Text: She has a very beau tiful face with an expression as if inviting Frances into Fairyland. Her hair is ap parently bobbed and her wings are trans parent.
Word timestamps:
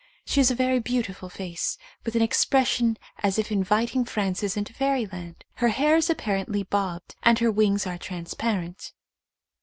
She 0.25 0.39
has 0.39 0.49
a 0.49 0.55
very 0.55 0.79
beau 0.79 1.03
tiful 1.03 1.29
face 1.29 1.77
with 2.03 2.15
an 2.15 2.23
expression 2.23 2.97
as 3.19 3.37
if 3.37 3.51
inviting 3.51 4.03
Frances 4.03 4.57
into 4.57 4.73
Fairyland. 4.73 5.45
Her 5.57 5.67
hair 5.69 5.95
is 5.97 6.09
ap 6.09 6.17
parently 6.17 6.67
bobbed 6.67 7.13
and 7.21 7.37
her 7.37 7.51
wings 7.51 7.85
are 7.85 7.99
trans 7.99 8.33
parent. 8.33 8.93